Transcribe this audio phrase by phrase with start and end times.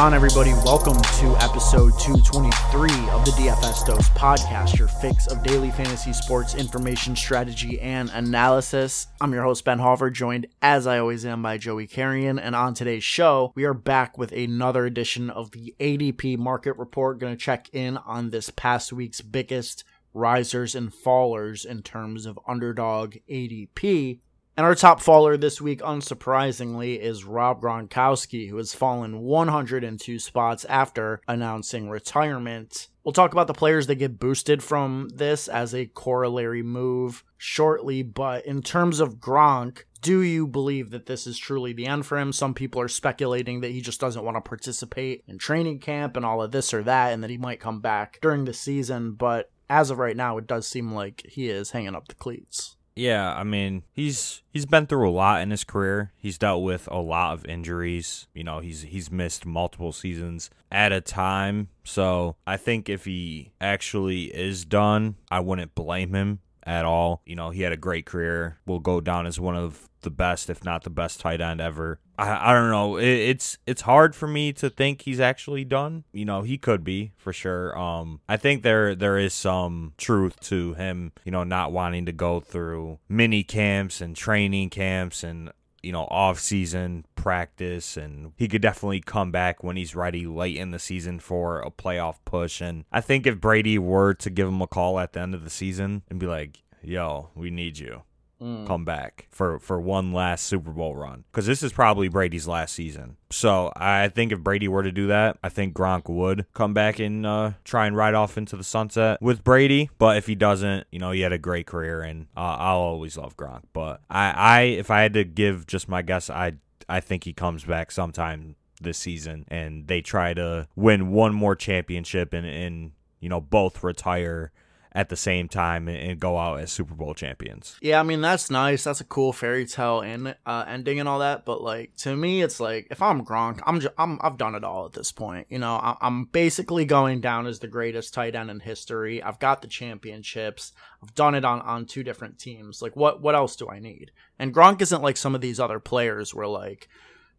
[0.00, 0.54] on, everybody?
[0.64, 6.54] Welcome to episode 223 of the DFS Dose podcast, your fix of daily fantasy sports
[6.54, 9.08] information, strategy, and analysis.
[9.20, 12.38] I'm your host, Ben Hauver, joined as I always am by Joey Carrion.
[12.38, 17.18] And on today's show, we are back with another edition of the ADP Market Report.
[17.18, 22.40] Going to check in on this past week's biggest risers and fallers in terms of
[22.48, 24.20] underdog ADP.
[24.60, 30.66] And our top faller this week, unsurprisingly, is Rob Gronkowski, who has fallen 102 spots
[30.66, 32.88] after announcing retirement.
[33.02, 38.02] We'll talk about the players that get boosted from this as a corollary move shortly,
[38.02, 42.18] but in terms of Gronk, do you believe that this is truly the end for
[42.18, 42.30] him?
[42.30, 46.26] Some people are speculating that he just doesn't want to participate in training camp and
[46.26, 49.50] all of this or that, and that he might come back during the season, but
[49.70, 52.76] as of right now, it does seem like he is hanging up the cleats.
[52.96, 56.12] Yeah, I mean, he's he's been through a lot in his career.
[56.16, 58.26] He's dealt with a lot of injuries.
[58.34, 61.68] You know, he's he's missed multiple seasons at a time.
[61.84, 67.22] So, I think if he actually is done, I wouldn't blame him at all.
[67.26, 68.58] You know, he had a great career.
[68.66, 72.00] Will go down as one of the best, if not the best tight end ever.
[72.18, 72.96] I, I don't know.
[72.96, 76.04] It, it's it's hard for me to think he's actually done.
[76.12, 77.76] You know, he could be for sure.
[77.78, 81.12] Um, I think there there is some truth to him.
[81.24, 85.50] You know, not wanting to go through mini camps and training camps and
[85.82, 90.56] you know, off season practice and he could definitely come back when he's ready late
[90.56, 92.60] in the season for a playoff push.
[92.60, 95.44] And I think if Brady were to give him a call at the end of
[95.44, 98.02] the season and be like, yo, we need you
[98.40, 98.66] mm.
[98.66, 102.74] come back for for one last Super Bowl run because this is probably Brady's last
[102.74, 103.16] season.
[103.30, 106.98] So I think if Brady were to do that, I think Gronk would come back
[106.98, 109.90] and uh, try and ride off into the sunset with Brady.
[109.98, 113.16] But if he doesn't, you know, he had a great career, and uh, I'll always
[113.16, 113.62] love Gronk.
[113.72, 116.54] But I, I, if I had to give just my guess, I,
[116.88, 121.54] I think he comes back sometime this season, and they try to win one more
[121.54, 124.50] championship and and you know both retire
[124.92, 127.76] at the same time and, go out as Super Bowl champions.
[127.80, 128.84] Yeah, I mean that's nice.
[128.84, 131.44] That's a cool fairy tale and uh, ending and all that.
[131.44, 134.64] But like to me, it's like if I'm Gronk, I'm just, I'm I've done it
[134.64, 135.46] all at this point.
[135.48, 139.22] You know, I, I'm basically going down as the greatest tight end in history.
[139.22, 140.72] I've got the championships.
[141.02, 142.82] I've done it on on two different teams.
[142.82, 144.10] Like what what else do I need?
[144.38, 146.88] And Gronk isn't like some of these other players where like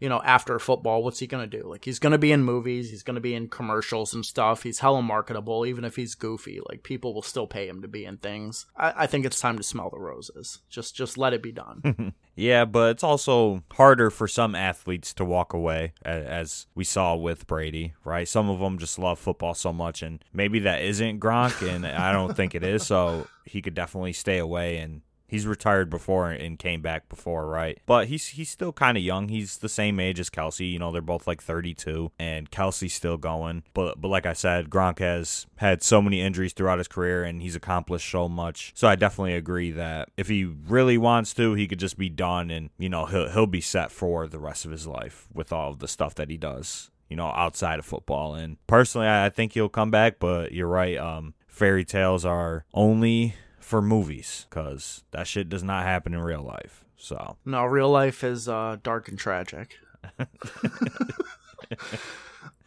[0.02, 1.66] you know, after football, what's he going to do?
[1.66, 4.64] Like, he's going to be in movies, he's going to be in commercials and stuff.
[4.64, 6.60] He's hella marketable, even if he's goofy.
[6.68, 8.66] Like, people will still pay him to be in things.
[8.76, 10.60] I, I think it's time to smell the roses.
[10.72, 12.14] Just, just let it be done.
[12.36, 17.46] yeah, but it's also harder for some athletes to walk away, as we saw with
[17.46, 18.28] Brady, right?
[18.28, 22.12] Some of them just love football so much, and maybe that isn't Gronk, and I
[22.12, 22.88] don't think it is.
[22.88, 25.02] So he could definitely stay away and
[25.32, 27.80] He's retired before and came back before, right?
[27.86, 29.30] But he's he's still kind of young.
[29.30, 30.70] He's the same age as Kelce.
[30.70, 33.64] You know, they're both like 32, and Kelce's still going.
[33.74, 37.42] But but like I said, Gronk has had so many injuries throughout his career, and
[37.42, 38.74] he's accomplished so much.
[38.76, 42.52] So I definitely agree that if he really wants to, he could just be done,
[42.52, 45.70] and you know he'll he'll be set for the rest of his life with all
[45.70, 48.36] of the stuff that he does you know, outside of football.
[48.36, 50.98] And personally, I think he'll come back, but you're right.
[50.98, 56.44] Um, fairy tales are only for movies because that shit does not happen in real
[56.44, 56.84] life.
[56.98, 59.78] So no, real life is uh, dark and tragic.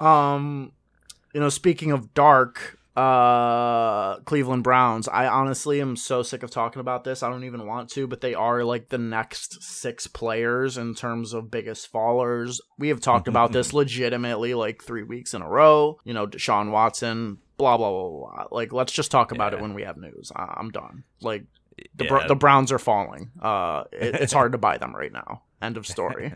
[0.01, 0.73] um,
[1.33, 5.09] you know, speaking of dark, uh Cleveland Browns.
[5.09, 7.25] I honestly am so sick of talking about this.
[7.25, 11.33] I don't even want to, but they are like the next six players in terms
[11.33, 12.61] of biggest fallers.
[12.79, 15.99] We have talked about this legitimately like 3 weeks in a row.
[16.05, 18.45] You know, Deshaun Watson, blah blah blah blah.
[18.51, 19.59] Like, let's just talk about yeah.
[19.59, 20.33] it when we have news.
[20.35, 21.05] I- am done.
[21.21, 21.45] Like,
[21.95, 22.27] the yeah.
[22.27, 23.31] the Browns are falling.
[23.41, 25.43] Uh, it, it's hard to buy them right now.
[25.61, 26.35] End of story.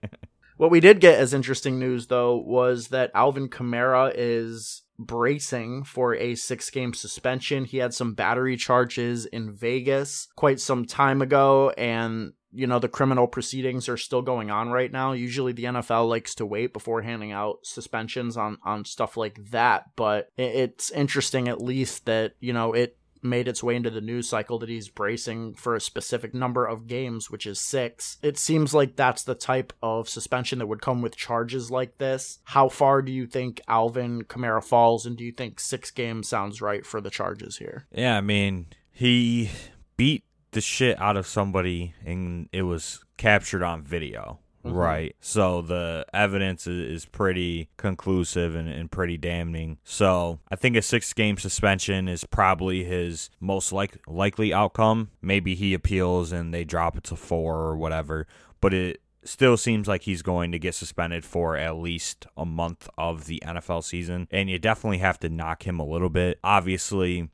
[0.56, 6.14] what we did get as interesting news though was that Alvin Kamara is bracing for
[6.14, 7.64] a six game suspension.
[7.64, 12.88] He had some battery charges in Vegas quite some time ago, and you know the
[12.88, 17.02] criminal proceedings are still going on right now usually the nfl likes to wait before
[17.02, 22.52] handing out suspensions on on stuff like that but it's interesting at least that you
[22.52, 26.34] know it made its way into the news cycle that he's bracing for a specific
[26.34, 28.18] number of games, which is six.
[28.22, 32.38] It seems like that's the type of suspension that would come with charges like this.
[32.44, 36.60] How far do you think Alvin Kamara falls, and do you think six games sounds
[36.60, 37.86] right for the charges here?
[37.90, 39.50] Yeah, I mean, he
[39.96, 40.24] beat
[40.54, 44.38] the shit out of somebody and it was captured on video.
[44.64, 44.76] Mm-hmm.
[44.76, 45.16] Right.
[45.20, 49.76] So the evidence is, pretty conclusive and, and, pretty damning.
[49.84, 55.10] So I think a six game suspension is probably his most like, likely outcome.
[55.20, 58.26] Maybe he appeals and they drop it to four or whatever.
[58.62, 62.88] But it still seems like he's going to get suspended for at least a month
[62.96, 64.28] of the NFL season.
[64.30, 66.38] And you definitely have to knock him a little bit.
[66.42, 67.28] Obviously,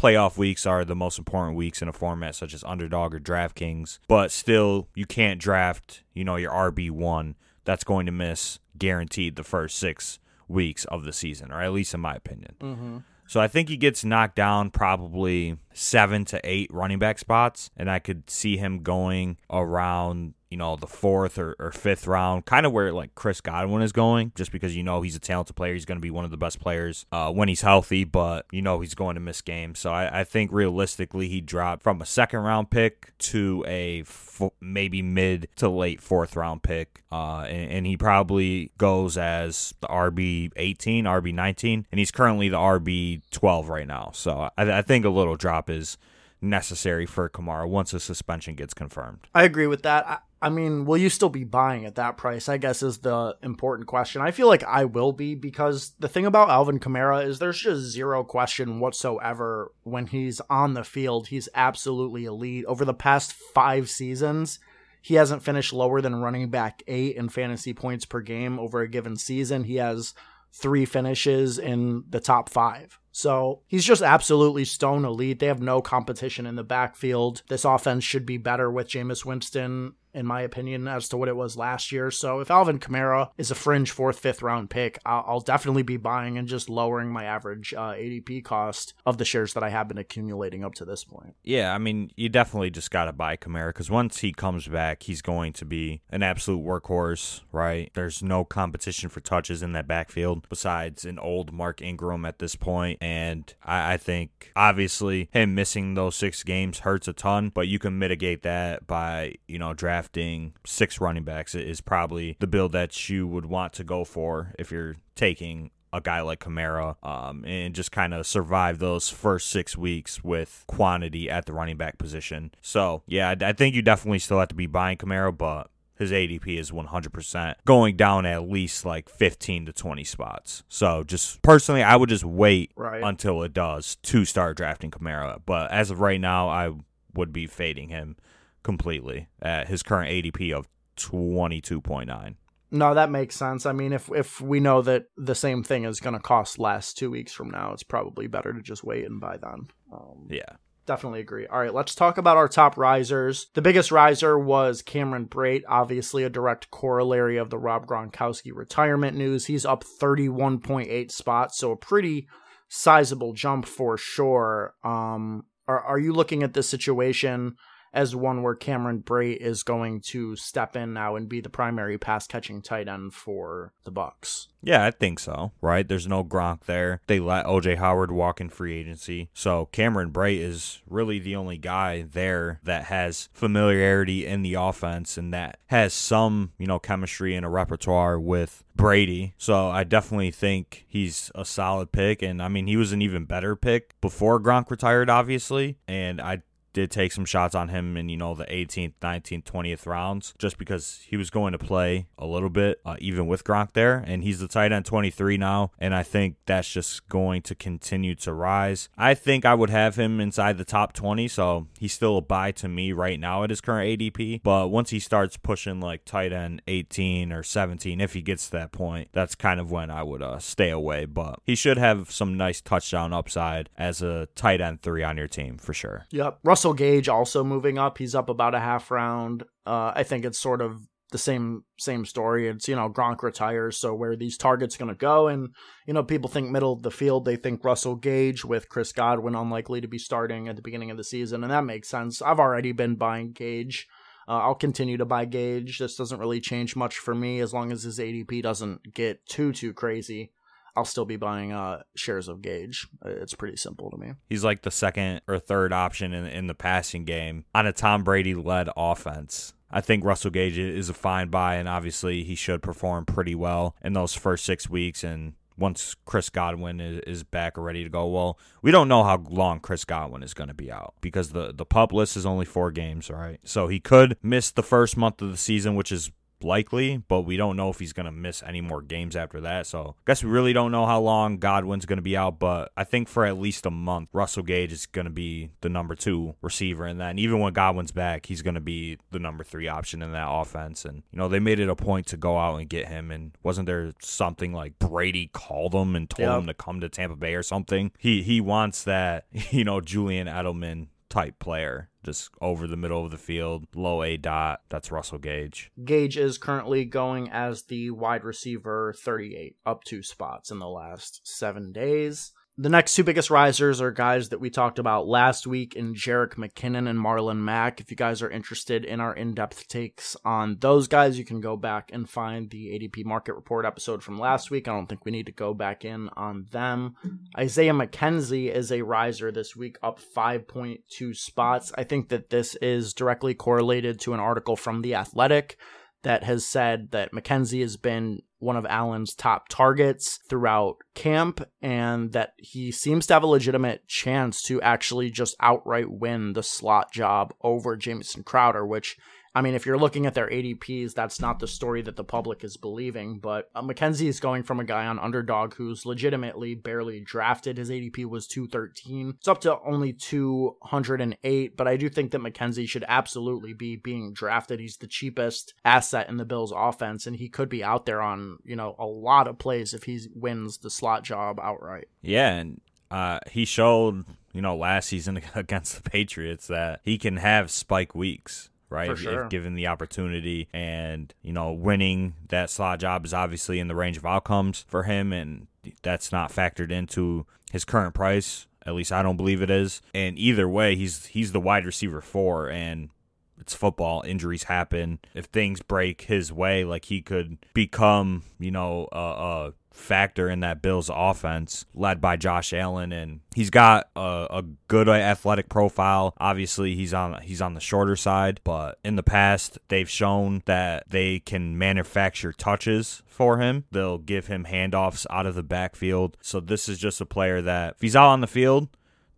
[0.00, 3.98] playoff weeks are the most important weeks in a format such as underdog or DraftKings,
[4.08, 9.44] but still you can't draft, you know, your RB1 that's going to miss guaranteed the
[9.44, 10.18] first 6
[10.48, 12.54] weeks of the season, or at least in my opinion.
[12.60, 12.98] Mm-hmm.
[13.26, 17.90] So I think he gets knocked down probably 7 to 8 running back spots and
[17.90, 22.66] I could see him going around you know, the fourth or, or fifth round, kind
[22.66, 25.74] of where like Chris Godwin is going, just because you know he's a talented player.
[25.74, 28.60] He's going to be one of the best players uh, when he's healthy, but you
[28.60, 29.78] know he's going to miss games.
[29.78, 34.50] So I, I think realistically he dropped from a second round pick to a f-
[34.60, 37.02] maybe mid to late fourth round pick.
[37.12, 42.48] Uh, and, and he probably goes as the RB 18, RB 19, and he's currently
[42.48, 44.10] the RB 12 right now.
[44.14, 45.96] So I, I think a little drop is
[46.42, 49.28] necessary for Kamara once a suspension gets confirmed.
[49.34, 50.06] I agree with that.
[50.08, 52.48] I, I mean, will you still be buying at that price?
[52.48, 54.22] I guess is the important question.
[54.22, 57.82] I feel like I will be because the thing about Alvin Kamara is there's just
[57.82, 61.28] zero question whatsoever when he's on the field.
[61.28, 62.64] He's absolutely elite.
[62.64, 64.58] Over the past five seasons,
[65.02, 68.88] he hasn't finished lower than running back eight in fantasy points per game over a
[68.88, 69.64] given season.
[69.64, 70.14] He has
[70.52, 72.98] three finishes in the top five.
[73.12, 75.38] So he's just absolutely stone elite.
[75.38, 77.42] They have no competition in the backfield.
[77.48, 81.36] This offense should be better with Jameis Winston in my opinion, as to what it
[81.36, 82.10] was last year.
[82.10, 85.96] So if Alvin Kamara is a fringe fourth, fifth round pick, I'll, I'll definitely be
[85.96, 89.88] buying and just lowering my average uh, ADP cost of the shares that I have
[89.88, 91.34] been accumulating up to this point.
[91.42, 95.04] Yeah, I mean, you definitely just got to buy Kamara because once he comes back,
[95.04, 97.90] he's going to be an absolute workhorse, right?
[97.94, 102.56] There's no competition for touches in that backfield besides an old Mark Ingram at this
[102.56, 102.98] point.
[103.00, 107.78] And I, I think obviously him missing those six games hurts a ton, but you
[107.78, 112.72] can mitigate that by, you know, drafting drafting six running backs is probably the build
[112.72, 117.44] that you would want to go for if you're taking a guy like Kamara um,
[117.44, 121.98] and just kind of survive those first six weeks with quantity at the running back
[121.98, 122.50] position.
[122.62, 125.68] So, yeah, I, I think you definitely still have to be buying Kamara, but
[125.98, 130.62] his ADP is 100% going down at least like 15 to 20 spots.
[130.68, 133.02] So just personally, I would just wait right.
[133.02, 135.40] until it does to start drafting Kamara.
[135.44, 136.72] But as of right now, I
[137.14, 138.16] would be fading him
[138.62, 142.34] completely at his current ADP of 22.9.
[142.72, 143.66] No, that makes sense.
[143.66, 146.94] I mean, if if we know that the same thing is going to cost less
[146.94, 149.66] two weeks from now, it's probably better to just wait and buy then.
[149.92, 151.48] Um, yeah, definitely agree.
[151.48, 153.48] All right, let's talk about our top risers.
[153.54, 159.16] The biggest riser was Cameron Brate, obviously a direct corollary of the Rob Gronkowski retirement
[159.16, 159.46] news.
[159.46, 162.28] He's up 31.8 spots, so a pretty
[162.68, 164.74] sizable jump for sure.
[164.84, 167.56] Um, are are you looking at this situation?
[167.92, 171.98] As one where Cameron Brate is going to step in now and be the primary
[171.98, 174.46] pass catching tight end for the Bucs.
[174.62, 175.52] Yeah, I think so.
[175.60, 175.88] Right?
[175.88, 177.00] There's no Gronk there.
[177.06, 179.30] They let OJ Howard walk in free agency.
[179.34, 185.16] So Cameron Brate is really the only guy there that has familiarity in the offense
[185.16, 189.34] and that has some, you know, chemistry and a repertoire with Brady.
[189.36, 192.22] So I definitely think he's a solid pick.
[192.22, 195.78] And I mean, he was an even better pick before Gronk retired, obviously.
[195.88, 199.86] And I did take some shots on him in you know the 18th, 19th, 20th
[199.86, 203.72] rounds just because he was going to play a little bit uh, even with Gronk
[203.72, 207.54] there and he's the tight end 23 now and I think that's just going to
[207.54, 208.88] continue to rise.
[208.96, 212.52] I think I would have him inside the top 20 so he's still a buy
[212.52, 216.32] to me right now at his current ADP but once he starts pushing like tight
[216.32, 220.02] end 18 or 17 if he gets to that point that's kind of when I
[220.02, 224.60] would uh, stay away but he should have some nice touchdown upside as a tight
[224.60, 226.06] end 3 on your team for sure.
[226.10, 226.38] Yep.
[226.44, 227.96] Russell Russell Gage also moving up.
[227.96, 229.44] He's up about a half round.
[229.64, 232.48] Uh, I think it's sort of the same same story.
[232.48, 235.26] It's you know Gronk retires, so where these targets going to go?
[235.26, 235.54] And
[235.86, 237.24] you know people think middle of the field.
[237.24, 240.98] They think Russell Gage with Chris Godwin unlikely to be starting at the beginning of
[240.98, 242.20] the season, and that makes sense.
[242.20, 243.88] I've already been buying Gage.
[244.28, 245.78] Uh, I'll continue to buy Gage.
[245.78, 249.54] This doesn't really change much for me as long as his ADP doesn't get too
[249.54, 250.30] too crazy.
[250.76, 252.88] I'll still be buying uh, shares of Gage.
[253.04, 254.12] It's pretty simple to me.
[254.28, 258.02] He's like the second or third option in, in the passing game on a Tom
[258.02, 259.54] Brady led offense.
[259.70, 263.76] I think Russell Gage is a fine buy, and obviously he should perform pretty well
[263.82, 265.04] in those first six weeks.
[265.04, 269.04] And once Chris Godwin is, is back or ready to go, well, we don't know
[269.04, 272.26] how long Chris Godwin is going to be out because the the pup list is
[272.26, 273.38] only four games, right?
[273.44, 276.10] So he could miss the first month of the season, which is
[276.44, 279.66] likely, but we don't know if he's going to miss any more games after that.
[279.66, 282.72] So I guess we really don't know how long Godwin's going to be out, but
[282.76, 285.94] I think for at least a month, Russell Gage is going to be the number
[285.94, 286.84] two receiver.
[286.84, 290.12] And then even when Godwin's back, he's going to be the number three option in
[290.12, 290.84] that offense.
[290.84, 293.10] And, you know, they made it a point to go out and get him.
[293.10, 296.38] And wasn't there something like Brady called him and told yep.
[296.38, 297.92] him to come to Tampa Bay or something?
[297.98, 303.10] He, he wants that, you know, Julian Edelman type player, just over the middle of
[303.10, 304.58] the field, low aDOT.
[304.68, 305.70] That's Russell Gage.
[305.84, 311.20] Gage is currently going as the wide receiver 38, up two spots in the last
[311.26, 312.32] seven days.
[312.60, 316.34] The next two biggest risers are guys that we talked about last week in Jerick
[316.34, 317.80] McKinnon and Marlon Mack.
[317.80, 321.40] If you guys are interested in our in depth takes on those guys, you can
[321.40, 324.68] go back and find the ADP market report episode from last week.
[324.68, 326.96] I don't think we need to go back in on them.
[327.34, 331.72] Isaiah McKenzie is a riser this week, up 5.2 spots.
[331.78, 335.56] I think that this is directly correlated to an article from The Athletic
[336.02, 342.12] that has said that McKenzie has been one of Allen's top targets throughout camp, and
[342.12, 346.90] that he seems to have a legitimate chance to actually just outright win the slot
[346.92, 348.96] job over Jamison Crowder, which
[349.34, 352.42] I mean, if you're looking at their ADPs, that's not the story that the public
[352.42, 353.20] is believing.
[353.20, 357.56] But uh, McKenzie is going from a guy on underdog who's legitimately barely drafted.
[357.56, 359.14] His ADP was 213.
[359.18, 361.56] It's up to only 208.
[361.56, 364.58] But I do think that McKenzie should absolutely be being drafted.
[364.58, 368.38] He's the cheapest asset in the Bills offense, and he could be out there on,
[368.44, 371.86] you know, a lot of plays if he wins the slot job outright.
[372.02, 372.32] Yeah.
[372.32, 372.60] And
[372.90, 377.94] uh, he showed, you know, last season against the Patriots that he can have spike
[377.94, 378.96] weeks right?
[378.96, 379.24] Sure.
[379.24, 380.48] If given the opportunity.
[380.52, 384.84] And, you know, winning that slot job is obviously in the range of outcomes for
[384.84, 385.48] him, and
[385.82, 388.46] that's not factored into his current price.
[388.66, 389.82] At least I don't believe it is.
[389.94, 392.90] And either way, he's he's the wide receiver four, and
[393.38, 394.02] it's football.
[394.06, 394.98] Injuries happen.
[395.14, 400.40] If things break his way, like he could become, you know, a, a factor in
[400.40, 406.14] that Bills offense led by Josh Allen and he's got a, a, good athletic profile.
[406.18, 410.84] Obviously, he's on he's on the shorter side, but in the past they've shown that
[410.88, 413.64] they can manufacture touches for him.
[413.70, 416.16] They'll give him handoffs out of the backfield.
[416.20, 418.68] So this is just a player that if he's out on the field,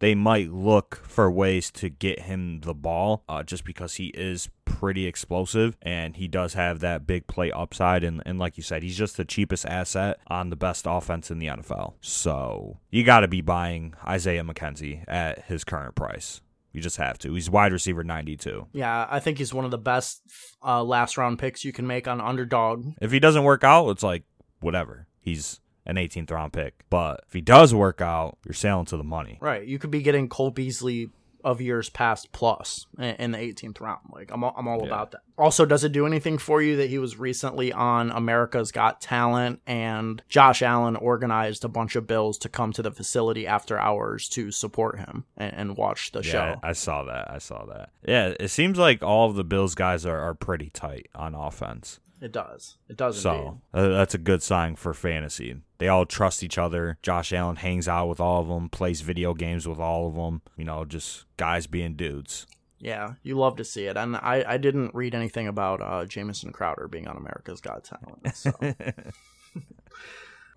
[0.03, 4.49] they might look for ways to get him the ball uh, just because he is
[4.65, 8.03] pretty explosive and he does have that big play upside.
[8.03, 11.39] And, and like you said, he's just the cheapest asset on the best offense in
[11.39, 11.93] the NFL.
[12.01, 16.41] So you got to be buying Isaiah McKenzie at his current price.
[16.73, 17.35] You just have to.
[17.35, 18.67] He's wide receiver 92.
[18.73, 20.21] Yeah, I think he's one of the best
[20.65, 22.89] uh, last round picks you can make on underdog.
[23.01, 24.25] If he doesn't work out, it's like
[24.59, 25.07] whatever.
[25.21, 26.85] He's an 18th round pick.
[26.91, 29.39] But if he does work out, you're sailing to the money.
[29.41, 29.67] Right.
[29.67, 31.11] You could be getting Cole Beasley
[31.45, 34.01] of years past plus in the 18th round.
[34.13, 34.87] Like I'm all, I'm all yeah.
[34.87, 35.21] about that.
[35.37, 39.61] Also, does it do anything for you that he was recently on America's Got Talent
[39.67, 44.29] and Josh Allen organized a bunch of Bills to come to the facility after hours
[44.31, 46.61] to support him and, and watch the yeah, show?
[46.63, 47.31] I saw that.
[47.31, 47.91] I saw that.
[48.07, 51.99] Yeah, it seems like all of the Bills guys are, are pretty tight on offense.
[52.23, 52.77] It does.
[52.89, 53.21] It does.
[53.21, 55.57] So uh, that's a good sign for fantasy.
[55.79, 56.97] They all trust each other.
[57.03, 60.41] Josh Allen hangs out with all of them, plays video games with all of them.
[60.57, 62.47] You know, just guys being dudes.
[62.79, 63.97] Yeah, you love to see it.
[63.97, 68.37] And I, I didn't read anything about uh, Jamison Crowder being on America's Got Talent.
[68.37, 68.53] So.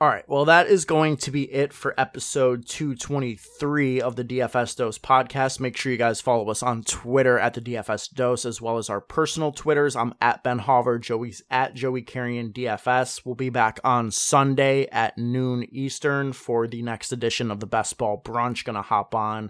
[0.02, 0.28] All right.
[0.28, 5.62] Well, that is going to be it for episode 223 of the DFS Dose podcast.
[5.62, 8.90] Make sure you guys follow us on Twitter at the DFS Dose, as well as
[8.90, 9.96] our personal Twitters.
[9.96, 11.00] I'm at Ben Hauver.
[11.00, 13.22] Joey's at Joey Carrion DFS.
[13.24, 17.98] We'll be back on Sunday at noon Eastern for the next edition of the Best
[17.98, 18.66] Ball Brunch.
[18.66, 19.50] Gonna hop on,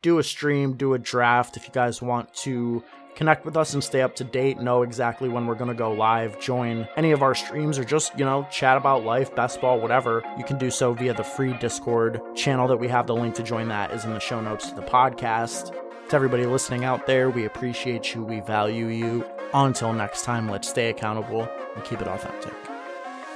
[0.00, 1.56] do a stream, do a draft.
[1.56, 5.28] If you guys want to connect with us and stay up to date, know exactly
[5.28, 8.46] when we're going to go live, join any of our streams, or just, you know,
[8.50, 12.68] chat about life, best ball, whatever, you can do so via the free Discord channel
[12.68, 13.06] that we have.
[13.06, 15.74] The link to join that is in the show notes to the podcast.
[16.08, 19.24] To everybody listening out there, we appreciate you, we value you.
[19.54, 22.54] Until next time, let's stay accountable and keep it authentic.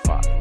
[0.04, 0.36] Bye.